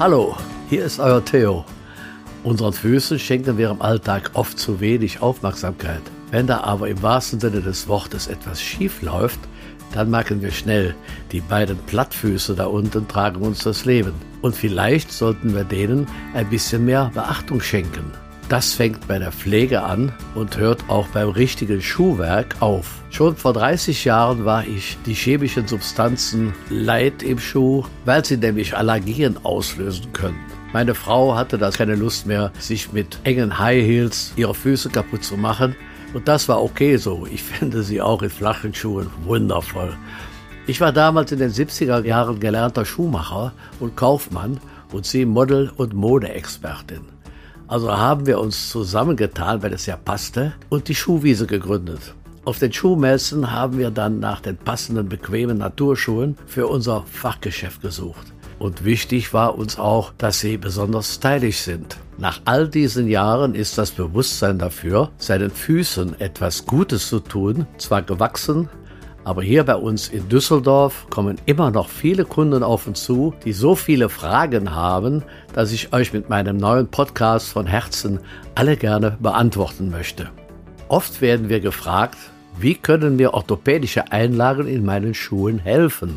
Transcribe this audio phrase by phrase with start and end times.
[0.00, 0.36] Hallo,
[0.70, 1.64] hier ist euer Theo.
[2.44, 6.02] Unseren Füßen schenken wir im Alltag oft zu wenig Aufmerksamkeit.
[6.30, 9.40] Wenn da aber im wahrsten Sinne des Wortes etwas schief läuft,
[9.92, 10.94] dann merken wir schnell,
[11.32, 14.12] die beiden Plattfüße da unten tragen uns das Leben.
[14.40, 18.12] Und vielleicht sollten wir denen ein bisschen mehr Beachtung schenken.
[18.48, 23.02] Das fängt bei der Pflege an und hört auch beim richtigen Schuhwerk auf.
[23.10, 28.74] Schon vor 30 Jahren war ich die chemischen Substanzen leid im Schuh, weil sie nämlich
[28.74, 30.38] Allergien auslösen können.
[30.72, 35.24] Meine Frau hatte da keine Lust mehr, sich mit engen High Heels ihre Füße kaputt
[35.24, 35.76] zu machen.
[36.14, 37.26] Und das war okay so.
[37.30, 39.94] Ich finde sie auch in flachen Schuhen wundervoll.
[40.66, 44.58] Ich war damals in den 70er Jahren gelernter Schuhmacher und Kaufmann
[44.90, 47.17] und sie Model- und Modeexpertin.
[47.68, 52.14] Also haben wir uns zusammengetan, weil es ja passte, und die Schuhwiese gegründet.
[52.46, 58.32] Auf den Schuhmessen haben wir dann nach den passenden, bequemen Naturschuhen für unser Fachgeschäft gesucht.
[58.58, 61.98] Und wichtig war uns auch, dass sie besonders stylisch sind.
[62.16, 68.00] Nach all diesen Jahren ist das Bewusstsein dafür, seinen Füßen etwas Gutes zu tun, zwar
[68.00, 68.70] gewachsen,
[69.24, 73.52] aber hier bei uns in Düsseldorf kommen immer noch viele Kunden auf uns zu, die
[73.52, 78.20] so viele Fragen haben, dass ich euch mit meinem neuen Podcast von Herzen
[78.54, 80.30] alle gerne beantworten möchte.
[80.88, 82.16] Oft werden wir gefragt,
[82.58, 86.16] wie können mir orthopädische Einlagen in meinen Schuhen helfen?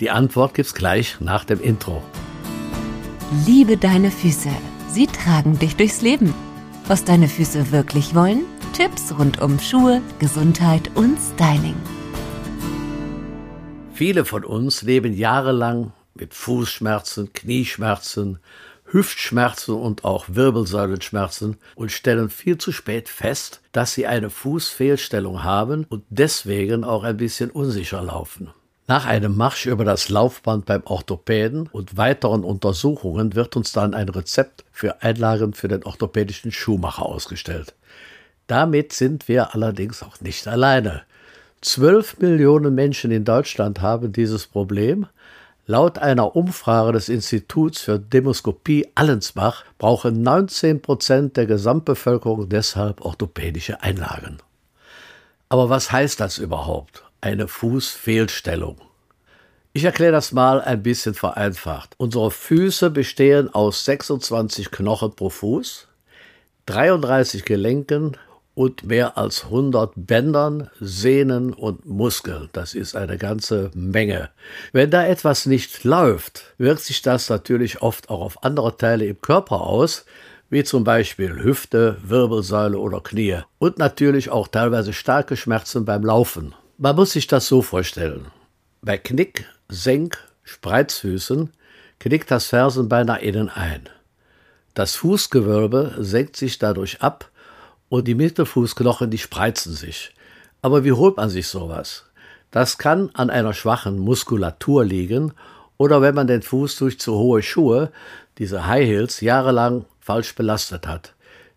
[0.00, 2.02] Die Antwort gibt's gleich nach dem Intro.
[3.46, 4.48] Liebe deine Füße.
[4.88, 6.34] Sie tragen dich durchs Leben.
[6.88, 8.40] Was deine Füße wirklich wollen?
[8.72, 11.76] Tipps rund um Schuhe, Gesundheit und Styling.
[14.00, 18.38] Viele von uns leben jahrelang mit Fußschmerzen, Knieschmerzen,
[18.86, 25.84] Hüftschmerzen und auch Wirbelsäulenschmerzen und stellen viel zu spät fest, dass sie eine Fußfehlstellung haben
[25.90, 28.48] und deswegen auch ein bisschen unsicher laufen.
[28.86, 34.08] Nach einem Marsch über das Laufband beim Orthopäden und weiteren Untersuchungen wird uns dann ein
[34.08, 37.74] Rezept für Einlagen für den orthopädischen Schuhmacher ausgestellt.
[38.46, 41.02] Damit sind wir allerdings auch nicht alleine.
[41.62, 45.06] Zwölf Millionen Menschen in Deutschland haben dieses Problem.
[45.66, 53.82] Laut einer Umfrage des Instituts für Demoskopie Allensbach brauchen 19 Prozent der Gesamtbevölkerung deshalb orthopädische
[53.82, 54.38] Einlagen.
[55.50, 57.04] Aber was heißt das überhaupt?
[57.20, 58.78] Eine Fußfehlstellung.
[59.74, 61.94] Ich erkläre das mal ein bisschen vereinfacht.
[61.98, 65.88] Unsere Füße bestehen aus 26 Knochen pro Fuß,
[66.66, 68.16] 33 Gelenken
[68.60, 72.50] und mehr als 100 Bändern, Sehnen und Muskeln.
[72.52, 74.28] Das ist eine ganze Menge.
[74.74, 79.18] Wenn da etwas nicht läuft, wirkt sich das natürlich oft auch auf andere Teile im
[79.18, 80.04] Körper aus,
[80.50, 83.38] wie zum Beispiel Hüfte, Wirbelsäule oder Knie.
[83.58, 86.54] Und natürlich auch teilweise starke Schmerzen beim Laufen.
[86.76, 88.26] Man muss sich das so vorstellen.
[88.82, 91.50] Bei Knick, Senk, Spreizfüßen
[91.98, 93.88] knickt das Fersenbein nach innen ein.
[94.74, 97.30] Das Fußgewölbe senkt sich dadurch ab
[97.90, 100.14] und die Mittelfußknochen, die spreizen sich.
[100.62, 102.06] Aber wie holt man sich sowas?
[102.50, 105.32] Das kann an einer schwachen Muskulatur liegen
[105.76, 107.92] oder wenn man den Fuß durch zu hohe Schuhe,
[108.38, 111.14] diese High Heels, jahrelang falsch belastet hat.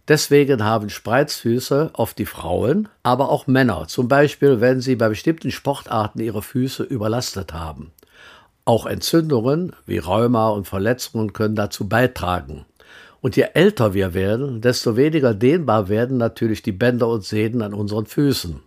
[0.07, 5.51] Deswegen haben Spreizfüße oft die Frauen, aber auch Männer, zum Beispiel wenn sie bei bestimmten
[5.51, 7.91] Sportarten ihre Füße überlastet haben.
[8.65, 12.65] Auch Entzündungen wie Rheuma und Verletzungen können dazu beitragen.
[13.23, 17.73] Und je älter wir werden, desto weniger dehnbar werden natürlich die Bänder und Sehnen an
[17.73, 18.59] unseren Füßen.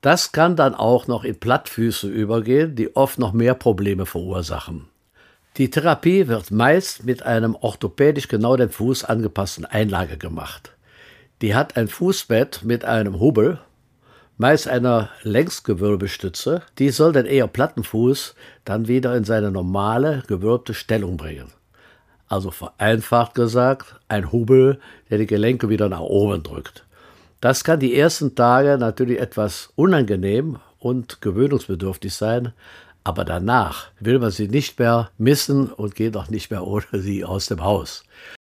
[0.00, 4.84] Das kann dann auch noch in Plattfüße übergehen, die oft noch mehr Probleme verursachen.
[5.56, 10.70] Die Therapie wird meist mit einem orthopädisch genau dem Fuß angepassten Einlage gemacht.
[11.42, 13.58] Die hat ein Fußbett mit einem Hubbel,
[14.36, 20.74] meist einer Längsgewölbestütze, die soll den eher platten Fuß dann wieder in seine normale, gewölbte
[20.74, 21.50] Stellung bringen.
[22.34, 26.84] Also vereinfacht gesagt, ein Hubbel, der die Gelenke wieder nach oben drückt.
[27.40, 32.52] Das kann die ersten Tage natürlich etwas unangenehm und gewöhnungsbedürftig sein,
[33.04, 37.24] aber danach will man sie nicht mehr missen und geht auch nicht mehr ohne sie
[37.24, 38.02] aus dem Haus.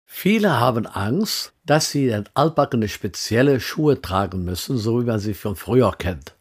[0.05, 5.33] Viele haben Angst, dass sie in altbackene spezielle Schuhe tragen müssen, so wie man sie
[5.33, 6.35] von früher kennt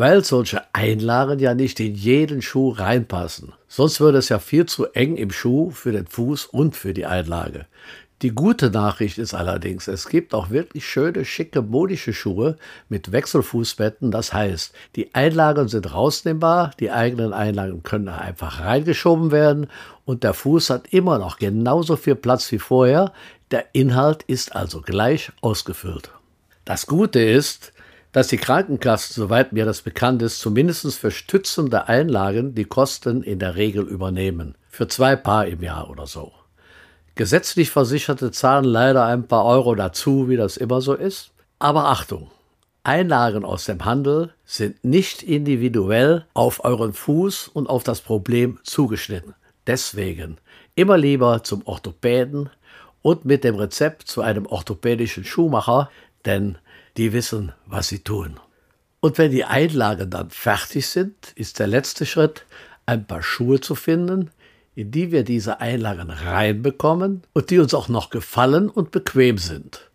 [0.00, 3.52] weil solche Einlagen ja nicht in jeden Schuh reinpassen.
[3.68, 7.04] Sonst würde es ja viel zu eng im Schuh für den Fuß und für die
[7.04, 7.66] Einlage.
[8.22, 12.56] Die gute Nachricht ist allerdings, es gibt auch wirklich schöne, schicke, modische Schuhe
[12.88, 14.10] mit Wechselfußbetten.
[14.10, 19.66] Das heißt, die Einlagen sind rausnehmbar, die eigenen Einlagen können einfach reingeschoben werden
[20.06, 23.12] und der Fuß hat immer noch genauso viel Platz wie vorher.
[23.50, 26.10] Der Inhalt ist also gleich ausgefüllt.
[26.64, 27.74] Das Gute ist,
[28.12, 33.38] dass die Krankenkassen, soweit mir das bekannt ist, zumindest für stützende Einlagen die Kosten in
[33.38, 34.56] der Regel übernehmen.
[34.72, 36.32] für zwei Paar im Jahr oder so.
[37.16, 41.32] Gesetzlich Versicherte zahlen leider ein paar Euro dazu, wie das immer so ist.
[41.58, 42.30] Aber Achtung,
[42.82, 49.34] Einlagen aus dem Handel sind nicht individuell auf euren Fuß und auf das Problem zugeschnitten.
[49.66, 50.38] Deswegen
[50.76, 52.48] immer lieber zum Orthopäden
[53.02, 55.90] und mit dem Rezept zu einem orthopädischen Schuhmacher,
[56.24, 56.56] denn
[56.96, 58.38] die wissen, was sie tun.
[59.00, 62.44] Und wenn die Einlagen dann fertig sind, ist der letzte Schritt,
[62.86, 64.30] ein paar Schuhe zu finden,
[64.74, 69.90] in die wir diese Einlagen reinbekommen und die uns auch noch gefallen und bequem sind.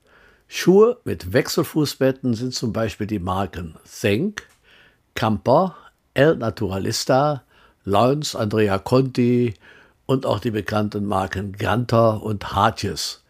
[0.48, 4.48] Schuhe mit Wechselfußbetten sind zum Beispiel die Marken Senk,
[5.16, 5.76] Camper,
[6.14, 7.44] El Naturalista,
[7.84, 9.54] Lawrence, Andrea Conti
[10.06, 13.24] und auch die bekannten Marken Ganter und Hartjes.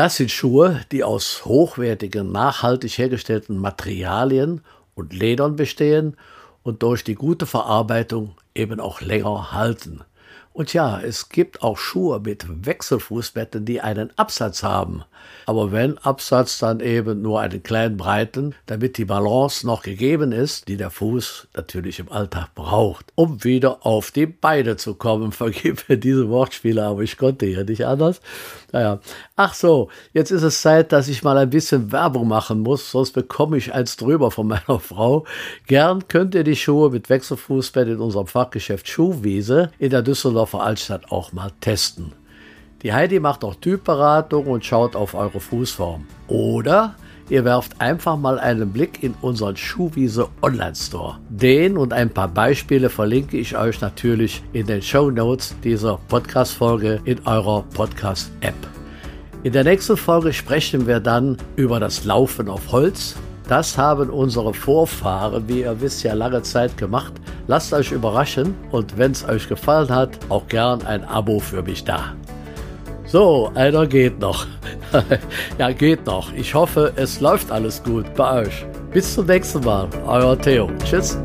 [0.00, 4.62] Das sind Schuhe, die aus hochwertigen, nachhaltig hergestellten Materialien
[4.94, 6.16] und Ledern bestehen
[6.62, 10.00] und durch die gute Verarbeitung eben auch länger halten.
[10.52, 15.04] Und ja, es gibt auch Schuhe mit Wechselfußbetten, die einen Absatz haben.
[15.46, 20.68] Aber wenn Absatz, dann eben nur einen kleinen breiten, damit die Balance noch gegeben ist,
[20.68, 25.32] die der Fuß natürlich im Alltag braucht, um wieder auf die Beine zu kommen.
[25.40, 28.20] Vergib mir diese Wortspiele, aber ich konnte hier nicht anders.
[28.72, 29.00] Naja.
[29.36, 33.12] Ach so, jetzt ist es Zeit, dass ich mal ein bisschen Werbung machen muss, sonst
[33.12, 35.24] bekomme ich eins drüber von meiner Frau.
[35.66, 40.02] Gern könnt ihr die Schuhe mit Wechselfußbett in unserem Fachgeschäft Schuhwiese in der
[40.50, 42.12] Düsseldorfer Altstadt auch mal testen.
[42.82, 46.06] Die Heidi macht auch Typberatung und schaut auf eure Fußform.
[46.28, 46.94] Oder
[47.28, 51.18] ihr werft einfach mal einen Blick in unseren Schuhwiese Online Store.
[51.28, 57.00] Den und ein paar Beispiele verlinke ich euch natürlich in den Show Notes dieser Podcast-Folge
[57.04, 58.54] in eurer Podcast-App.
[59.42, 63.14] In der nächsten Folge sprechen wir dann über das Laufen auf Holz.
[63.48, 67.12] Das haben unsere Vorfahren, wie ihr wisst, ja lange Zeit gemacht.
[67.46, 71.84] Lasst euch überraschen und wenn es euch gefallen hat, auch gern ein Abo für mich
[71.84, 72.14] da.
[73.06, 74.46] So, einer geht noch.
[75.58, 76.32] ja, geht noch.
[76.32, 78.64] Ich hoffe, es läuft alles gut bei euch.
[78.92, 79.88] Bis zum nächsten Mal.
[80.06, 80.70] Euer Theo.
[80.84, 81.18] Tschüss.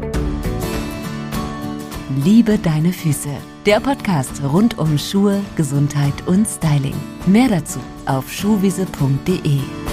[2.24, 3.30] Liebe deine Füße.
[3.66, 6.96] Der Podcast rund um Schuhe, Gesundheit und Styling.
[7.26, 9.85] Mehr dazu auf schuhwiese.de.